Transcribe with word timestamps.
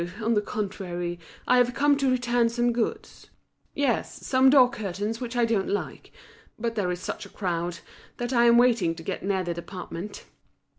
On 0.19 0.33
the 0.33 0.41
contrary, 0.41 1.19
I 1.47 1.57
have 1.59 1.75
come 1.75 1.95
to 1.97 2.09
return 2.09 2.49
some 2.49 2.73
goods. 2.73 3.29
Yes, 3.75 4.25
some 4.25 4.49
door 4.49 4.67
curtains 4.67 5.21
which 5.21 5.35
I 5.37 5.45
don't 5.45 5.69
like. 5.69 6.11
But 6.57 6.73
there 6.73 6.89
is 6.89 6.99
such 6.99 7.23
a 7.23 7.29
crowd 7.29 7.77
that 8.17 8.33
I 8.33 8.45
am 8.45 8.57
waiting 8.57 8.95
to 8.95 9.03
get 9.03 9.21
near 9.21 9.43
the 9.43 9.53
department." 9.53 10.25